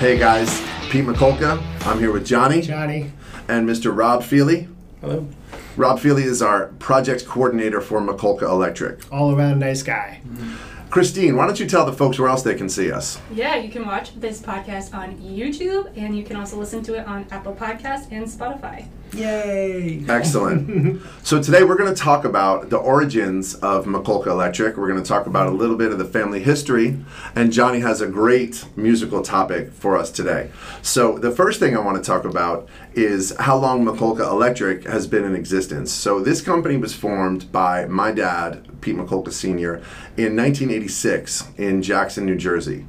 [0.00, 0.48] Hey guys,
[0.88, 1.62] Pete McCulka.
[1.86, 3.12] I'm here with Johnny Johnny.
[3.48, 3.94] and Mr.
[3.94, 4.66] Rob Feely.
[5.02, 5.28] Hello.
[5.76, 9.12] Rob Feely is our project coordinator for McCulka Electric.
[9.12, 10.22] All around nice guy.
[10.26, 10.88] Mm-hmm.
[10.88, 13.20] Christine, why don't you tell the folks where else they can see us?
[13.30, 17.06] Yeah, you can watch this podcast on YouTube, and you can also listen to it
[17.06, 18.88] on Apple Podcasts and Spotify.
[19.12, 20.04] Yay.
[20.08, 21.02] Excellent.
[21.22, 24.76] so today we're going to talk about the origins of McCulka Electric.
[24.76, 26.96] We're going to talk about a little bit of the family history,
[27.34, 30.50] and Johnny has a great musical topic for us today.
[30.82, 35.06] So the first thing I want to talk about is how long McCulka Electric has
[35.06, 35.90] been in existence.
[35.90, 39.82] So this company was formed by my dad, Pete McCulka Sr.,
[40.16, 42.86] in 1986 in Jackson, New Jersey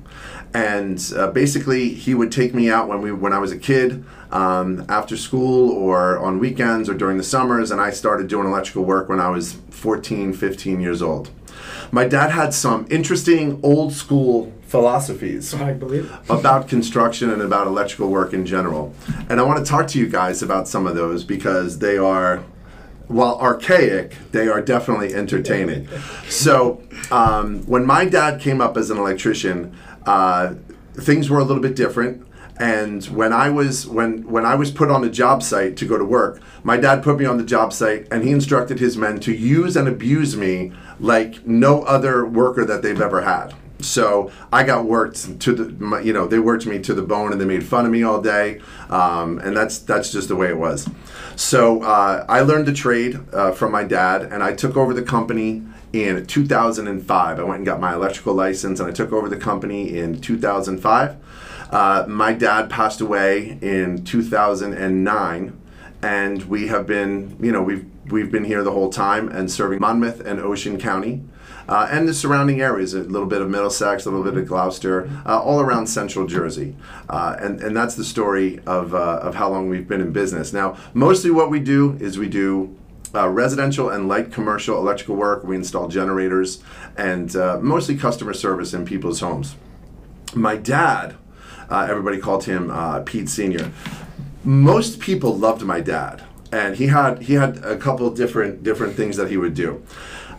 [0.53, 4.03] and uh, basically he would take me out when we when I was a kid
[4.31, 8.83] um, after school or on weekends or during the summers and I started doing electrical
[8.83, 11.31] work when I was 14 15 years old.
[11.91, 16.09] My dad had some interesting old school philosophies I believe.
[16.29, 18.93] about construction and about electrical work in general.
[19.29, 22.43] And I want to talk to you guys about some of those because they are
[23.11, 25.87] while archaic, they are definitely entertaining.
[26.29, 26.81] So,
[27.11, 30.55] um, when my dad came up as an electrician, uh,
[30.93, 32.27] things were a little bit different.
[32.59, 35.97] And when I was when when I was put on a job site to go
[35.97, 39.19] to work, my dad put me on the job site, and he instructed his men
[39.21, 43.55] to use and abuse me like no other worker that they've ever had.
[43.81, 47.31] So I got worked to the, my, you know, they worked me to the bone,
[47.31, 50.49] and they made fun of me all day, um, and that's that's just the way
[50.49, 50.87] it was.
[51.35, 55.03] So uh, I learned the trade uh, from my dad, and I took over the
[55.03, 57.39] company in 2005.
[57.39, 61.15] I went and got my electrical license, and I took over the company in 2005.
[61.71, 65.61] Uh, my dad passed away in 2009,
[66.01, 69.79] and we have been, you know, we've we've been here the whole time and serving
[69.79, 71.23] Monmouth and Ocean County.
[71.67, 75.09] Uh, and the surrounding areas, a little bit of Middlesex, a little bit of Gloucester,
[75.25, 76.75] uh, all around central Jersey.
[77.09, 80.51] Uh, and, and that's the story of, uh, of how long we've been in business.
[80.51, 82.75] Now, mostly what we do is we do
[83.13, 85.43] uh, residential and light commercial electrical work.
[85.43, 86.61] We install generators
[86.97, 89.55] and uh, mostly customer service in people's homes.
[90.33, 91.15] My dad,
[91.69, 92.71] everybody called him
[93.05, 93.71] Pete Senior.
[94.43, 99.17] Most people loved my dad, and he had he had a couple different different things
[99.17, 99.81] that he would do.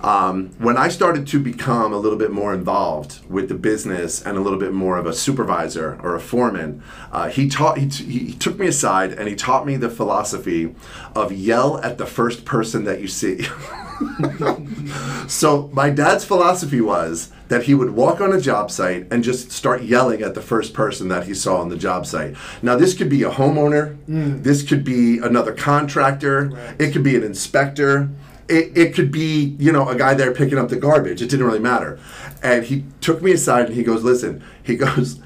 [0.02, 4.36] Um, when I started to become a little bit more involved with the business and
[4.36, 6.82] a little bit more of a supervisor or a foreman,
[7.12, 10.74] uh, he taught he, t- he took me aside and he taught me the philosophy
[11.14, 13.46] of yell at the first person that you see.
[15.28, 19.52] so my dad's philosophy was that he would walk on a job site and just
[19.52, 22.34] start yelling at the first person that he saw on the job site.
[22.62, 23.96] Now this could be a homeowner,
[24.42, 26.80] this could be another contractor, Right.
[26.80, 28.08] it could be an inspector.
[28.48, 31.22] It, it could be, you know, a guy there picking up the garbage.
[31.22, 31.98] It didn't really matter.
[32.42, 35.20] And he took me aside and he goes, Listen, he goes,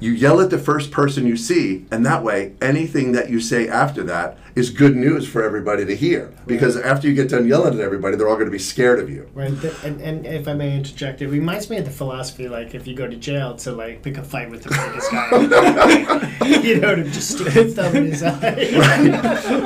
[0.00, 3.68] you yell at the first person you see, and that way, anything that you say
[3.68, 6.32] after that is good news for everybody to hear.
[6.46, 9.08] Because after you get done yelling at everybody, they're all going to be scared of
[9.08, 9.28] you.
[9.34, 9.52] Right,
[9.84, 12.96] and, and if I may interject, it reminds me of the philosophy like if you
[12.96, 17.04] go to jail to like pick a fight with the biggest guy, you know, to
[17.04, 18.40] just stick a thumb in his eye.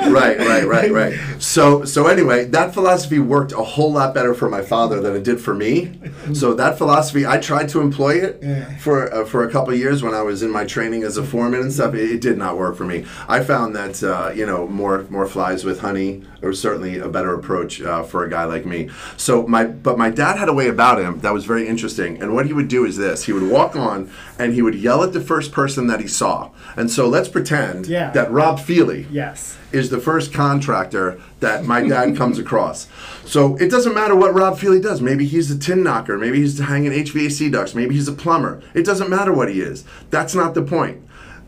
[0.09, 1.19] right, right, right, right.
[1.41, 5.23] So, so anyway, that philosophy worked a whole lot better for my father than it
[5.23, 5.99] did for me.
[6.33, 8.77] So that philosophy, I tried to employ it Yeah.
[8.77, 11.61] for uh, for a couple years when I was in my training as a foreman
[11.61, 11.93] and stuff.
[11.93, 13.05] It, it did not work for me.
[13.27, 17.33] I found that uh, you know more more flies with honey, or certainly a better
[17.33, 18.89] approach uh, for a guy like me.
[19.17, 22.21] So my but my dad had a way about him that was very interesting.
[22.21, 25.03] And what he would do is this: he would walk on and he would yell
[25.03, 26.49] at the first person that he saw.
[26.75, 28.11] And so let's pretend Yeah.
[28.11, 29.57] that Rob Feely yes.
[29.73, 32.87] Is the first contractor that my dad comes across.
[33.25, 35.01] So it doesn't matter what Rob Feely does.
[35.01, 36.17] Maybe he's a tin knocker.
[36.17, 37.75] Maybe he's hanging HVAC ducts.
[37.75, 38.61] Maybe he's a plumber.
[38.73, 39.83] It doesn't matter what he is.
[40.09, 41.01] That's not the point.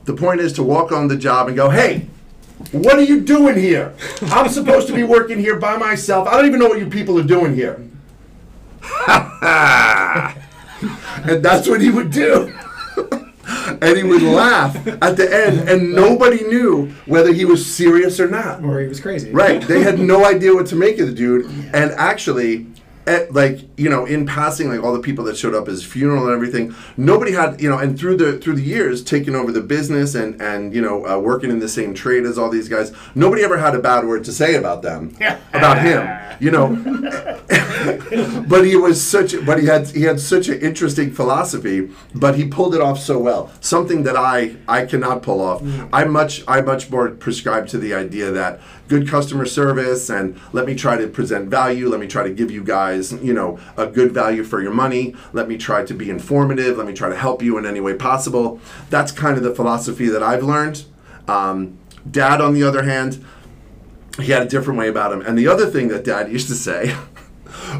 [0.05, 2.07] The point is to walk on the job and go, hey,
[2.71, 3.93] what are you doing here?
[4.23, 6.27] I'm supposed to be working here by myself.
[6.27, 7.81] I don't even know what you people are doing here.
[9.07, 10.35] and
[11.43, 12.55] that's what he would do.
[13.67, 18.29] And he would laugh at the end, and nobody knew whether he was serious or
[18.29, 18.63] not.
[18.63, 19.31] Or he was crazy.
[19.31, 19.61] Right.
[19.61, 21.45] They had no idea what to make of the dude.
[21.73, 22.67] And actually,
[23.07, 25.83] at, like you know, in passing, like all the people that showed up at his
[25.83, 29.51] funeral and everything, nobody had you know, and through the through the years, taking over
[29.51, 32.69] the business and and you know, uh, working in the same trade as all these
[32.69, 35.15] guys, nobody ever had a bad word to say about them,
[35.53, 36.37] about him.
[36.39, 36.75] You know,
[38.47, 42.45] but he was such but he had he had such an interesting philosophy but he
[42.45, 43.51] pulled it off so well.
[43.61, 45.61] Something that i i cannot pull off.
[45.93, 50.65] I much i much more prescribe to the idea that good customer service and let
[50.65, 53.87] me try to present value let me try to give you guys you know a
[53.87, 57.15] good value for your money let me try to be informative let me try to
[57.15, 58.59] help you in any way possible.
[58.89, 60.85] That's kind of the philosophy that i've learned.
[61.27, 61.79] Um,
[62.09, 63.23] dad on the other hand
[64.19, 65.21] he had a different way about him.
[65.21, 66.95] And the other thing that Dad used to say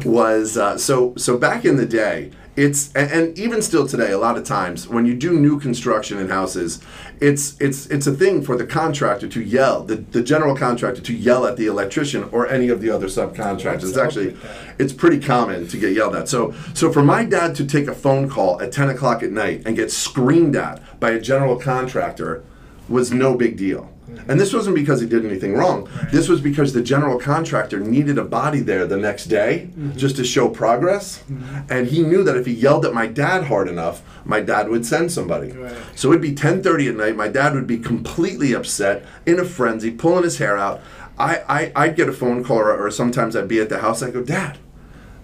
[0.04, 2.30] was uh, so so back in the day.
[2.56, 6.16] It's and, and even still today, a lot of times when you do new construction
[6.18, 6.80] in houses,
[7.20, 11.12] it's it's it's a thing for the contractor to yell, the, the general contractor to
[11.12, 13.90] yell at the electrician or any of the other subcontractors.
[13.90, 14.38] It's actually
[14.78, 16.30] it's pretty common to get yelled at.
[16.30, 19.62] So so for my dad to take a phone call at ten o'clock at night
[19.66, 22.42] and get screamed at by a general contractor
[22.88, 23.92] was no big deal.
[24.28, 25.88] And this wasn't because he did anything wrong.
[26.12, 29.96] This was because the general contractor needed a body there the next day mm-hmm.
[29.96, 31.22] just to show progress.
[31.30, 31.72] Mm-hmm.
[31.72, 34.84] And he knew that if he yelled at my dad hard enough, my dad would
[34.86, 35.52] send somebody.
[35.52, 35.76] Right.
[35.94, 37.16] So it'd be 10:30 at night.
[37.16, 40.80] My dad would be completely upset, in a frenzy, pulling his hair out.
[41.18, 44.02] I, I I'd get a phone call, or, or sometimes I'd be at the house.
[44.02, 44.58] I go, Dad,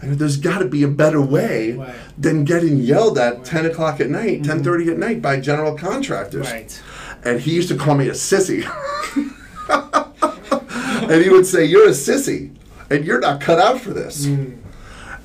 [0.01, 1.95] I go, there's got to be a better way Right.
[2.17, 4.61] than getting yelled at 10 o'clock at night, mm-hmm.
[4.63, 6.81] 10:30 at night by general contractors Right.
[7.25, 8.65] And he used to call me a sissy.
[11.11, 12.55] and he would say, You're a sissy,
[12.91, 14.27] and you're not cut out for this.
[14.27, 14.59] Mm.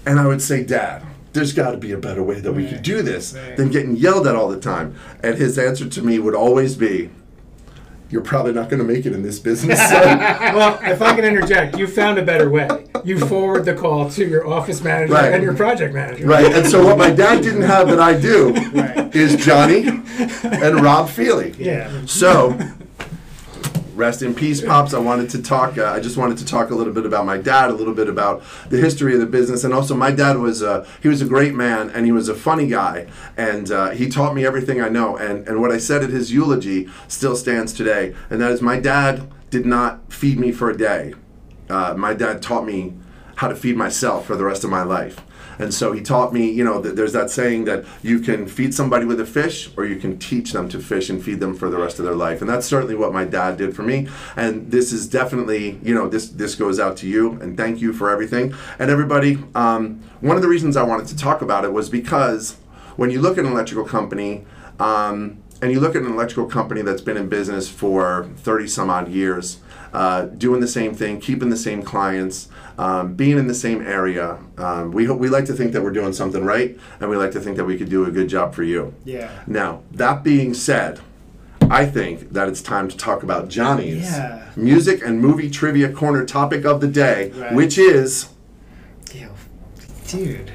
[0.05, 1.03] And I would say, Dad,
[1.33, 3.57] there's got to be a better way that we could do this Right.
[3.57, 4.95] than getting yelled at all the time.
[5.21, 7.09] And his answer to me would always be,
[8.09, 9.79] You're probably not going to make it in this business.
[10.57, 12.67] Well, if I can interject, you found a better way.
[13.07, 15.31] You forward the call to your office manager Right.
[15.33, 16.25] and your project manager.
[16.27, 16.51] right?
[16.53, 19.15] And so, what my dad didn't have that I do Right.
[19.15, 19.87] is Johnny
[20.43, 21.53] and Rob Feely.
[21.57, 21.89] Yeah.
[22.05, 22.57] So,
[23.95, 24.93] rest in peace, pops.
[24.93, 25.77] I wanted to talk.
[25.77, 28.09] Uh, I just wanted to talk a little bit about my dad, a little bit
[28.09, 31.25] about the history of the business, and also my dad was a, he was a
[31.25, 33.07] great man and he was a funny guy,
[33.37, 35.15] and uh, he taught me everything I know.
[35.17, 38.79] And and what I said at his eulogy still stands today, and that is my
[38.79, 41.13] dad did not feed me for a day.
[41.69, 42.93] Uh, my dad taught me
[43.35, 45.21] how to feed myself for the rest of my life.
[45.59, 48.73] And so he taught me, you know, that there's that saying that you can feed
[48.73, 51.69] somebody with a fish or you can teach them to fish and feed them for
[51.69, 52.41] the rest of their life.
[52.41, 54.07] And that's certainly what my dad did for me.
[54.35, 57.93] And this is definitely, you know, this this goes out to you and thank you
[57.93, 58.53] for everything.
[58.77, 62.57] And everybody, um, one of the reasons I wanted to talk about it was because
[62.95, 64.45] when you look at an electrical company,
[64.79, 68.89] um, and you look at an electrical company that's been in business for 30 some
[68.89, 69.59] odd years,
[69.93, 74.37] uh, doing the same thing, keeping the same clients, um, being in the same area,
[74.57, 77.31] um, we, hope, we like to think that we're doing something right, and we like
[77.31, 78.93] to think that we could do a good job for you.
[79.03, 79.31] Yeah.
[79.47, 80.99] Now, that being said,
[81.69, 84.43] I think that it's time to talk about Johnny's Yeah.
[84.55, 87.53] music and movie trivia corner topic of the day, Right.
[87.53, 88.27] which is
[89.13, 89.29] Ew.
[90.07, 90.51] Dude,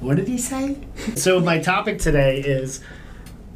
[0.00, 0.78] what did he say?
[1.14, 2.80] so my topic today is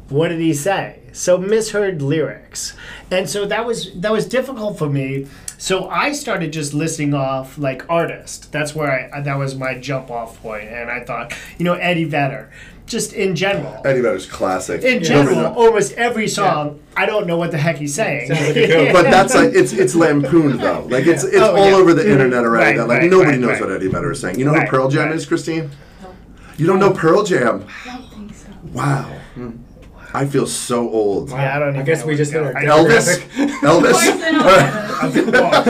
[0.09, 0.99] what did he say?
[1.11, 2.75] So misheard lyrics.
[3.11, 5.27] And so that was that was difficult for me.
[5.57, 8.51] So I started just listing off like artist.
[8.51, 12.05] That's where I that was my jump off point and I thought, you know, Eddie
[12.05, 12.51] Vedder.
[12.85, 13.81] Just in general.
[13.85, 14.81] Eddie Vedder's classic.
[14.81, 15.55] In Nobody general, knows.
[15.55, 18.29] almost every song, I don't know what the heck he's saying.
[18.29, 18.53] Like
[18.93, 20.81] but that's like it's it's lampooned though.
[20.89, 21.75] Like it's it's Oh, all yeah.
[21.75, 22.71] over the internet already.
[22.71, 23.61] Right, that like right, nobody right, knows right.
[23.61, 24.37] what Eddie Vedder is saying.
[24.37, 25.15] You know Right, who Pearl Jam right.
[25.15, 25.71] is, Christine?
[26.01, 26.13] No,
[26.57, 27.65] You don't know Pearl Jam?
[27.85, 28.49] I don't think so.
[28.73, 29.03] Wow.
[29.35, 29.51] Hmm.
[30.15, 31.29] I feel so old.
[31.31, 33.17] Yeah, I don't I guess we what just to hit our Elvis.
[33.61, 33.91] Elvis.
[33.91, 35.13] course, I know All right.
[35.13, 35.31] that.
[35.31, 35.65] Well, of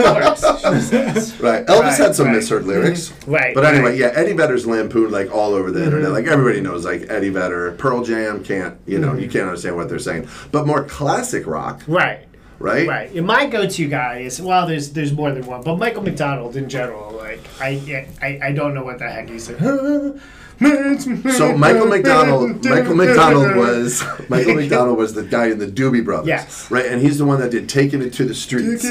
[0.62, 0.90] course.
[0.90, 1.40] Jesus.
[1.40, 1.64] Right.
[1.66, 2.36] Elvis Right, had some right.
[2.36, 3.12] misheard lyrics.
[3.26, 3.98] Right, But anyway, right.
[3.98, 5.86] yeah, Eddie Vedder's lampooned like all over the Mm-hmm.
[5.86, 6.10] internet.
[6.12, 9.20] Like everybody knows like Eddie Vedder, Pearl Jam can't, you know, Mm-hmm.
[9.20, 10.28] you can't understand what they're saying.
[10.52, 12.26] But more classic rock, Right.
[12.58, 12.86] right?
[12.86, 13.12] Right.
[13.14, 16.68] And my go-to guy is well, there's there's more than one, but Michael McDonald in
[16.68, 17.12] general.
[17.12, 20.20] Like I I, I don't know what the heck he's saying.
[20.58, 26.28] So Michael McDonald, Michael McDonald was Michael McDonald was the guy in the Doobie Brothers,
[26.28, 26.70] Yes.
[26.70, 26.86] right?
[26.86, 28.84] And he's the one that did "Taking It to the Streets."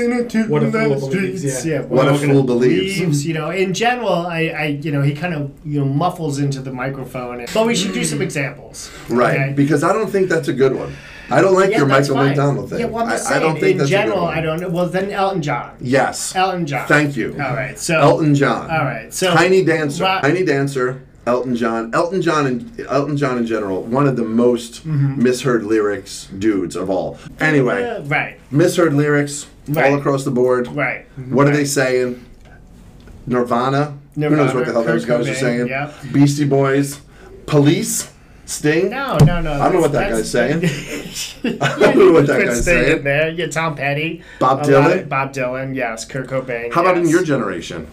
[0.50, 1.82] What a fool believes, yeah.
[1.82, 3.25] What a fool it believes.
[3.25, 6.62] You know, in general, I, I you know he kind of you know muffles into
[6.62, 7.46] the microphone.
[7.53, 8.24] But we should do some mm.
[8.24, 8.91] examples.
[9.10, 9.53] Right, okay?
[9.53, 10.93] because I don't think that's a good one.
[11.29, 12.27] I don't like Yeah, your Michael fine.
[12.29, 12.79] McDonald thing.
[12.79, 14.38] Yeah, well, I'm I, I don't think in that's general, a good one.
[14.38, 14.70] I don't know.
[14.70, 15.77] Well, then Elton John.
[15.79, 16.36] Yes.
[16.36, 16.88] Elton John.
[16.88, 17.32] Thank you.
[17.34, 17.79] All right.
[17.79, 18.70] So Elton John.
[18.70, 19.13] All right.
[19.13, 20.03] So Tiny Dancer.
[20.03, 21.01] Ra- Tiny Dancer.
[21.25, 21.93] Elton John.
[21.93, 25.23] Elton John and Elton John in general, one of the most Mm-hmm.
[25.23, 27.17] misheard lyrics dudes of all.
[27.39, 28.39] Anyway, Uh, right.
[28.51, 29.91] misheard lyrics Right.
[29.93, 30.67] all across the board.
[30.67, 31.05] Right.
[31.29, 32.23] What are they saying?
[33.25, 33.93] Nirvana.
[34.15, 35.67] Who knows what the hell those guys are saying?
[35.67, 35.93] yep.
[36.11, 36.99] Beastie Boys.
[37.45, 38.09] Police.
[38.45, 38.89] Sting.
[38.89, 39.53] No, no, no.
[39.53, 40.57] I don't know what that guy's saying.
[41.61, 42.97] I don't know what that guy's saying.
[42.97, 45.07] In there, yeah, Tom Petty, Bob Dylan?
[45.07, 46.73] Bob Dylan, yes, Kurt Cobain.
[46.73, 47.87] How about in your generation?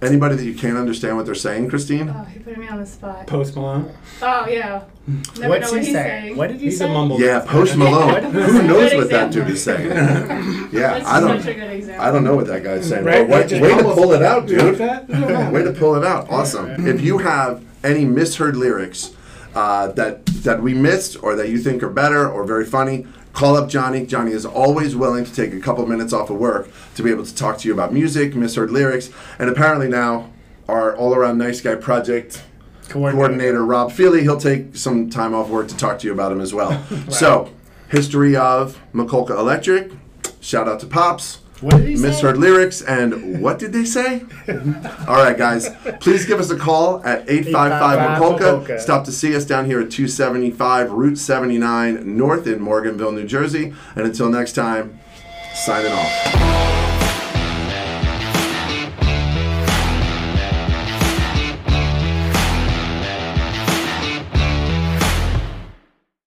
[0.00, 2.08] Anybody that you can't understand what they're saying, Christine?
[2.08, 3.26] Oh, he put me on the spot.
[3.26, 3.92] Post Malone.
[4.22, 4.84] Oh yeah.
[5.08, 5.92] Never What's know what he he's saying?
[5.94, 6.36] saying.
[6.36, 6.84] What did he He's say?
[6.88, 7.20] a mumble.
[7.20, 8.32] Yeah, Post What Malone.
[8.32, 9.88] Who knows Good what that dude is saying?
[10.70, 11.38] Yeah, That's I don't.
[11.40, 12.04] such a good example.
[12.06, 13.04] I don't know what that guy's saying.
[13.04, 13.26] Right?
[13.28, 13.94] But way, Just way to mumbles.
[13.96, 14.78] pull it out, You like dude.
[14.78, 15.08] that?
[15.52, 16.30] Way to pull it out.
[16.30, 16.86] Awesome.
[16.86, 19.16] If you have any misheard lyrics
[19.54, 23.06] uh, that that we missed or that you think are better or very funny,
[23.38, 24.04] call up Johnny.
[24.04, 27.24] Johnny is always willing to take a couple minutes off of work to be able
[27.24, 30.32] to talk to you about music, misheard lyrics, and apparently now
[30.68, 32.42] our all around nice guy project
[32.88, 36.40] coordinator Rob Feely, he'll take some time off work to talk to you about him
[36.40, 36.84] as well.
[37.10, 37.52] So,
[37.88, 39.92] history of McCulka Electric.
[40.40, 41.38] Shout out to Pops.
[41.60, 42.08] What did he say?
[42.08, 44.22] Misheard lyrics and what did they say?
[45.08, 45.68] All right, guys,
[46.00, 48.66] please give us a call at 855 McCulka.
[48.66, 48.80] McCulka.
[48.80, 53.74] Stop to see us down here at 275 Route 79 North in Morganville, New Jersey.
[53.96, 55.00] And until next time,
[55.54, 56.87] signing off.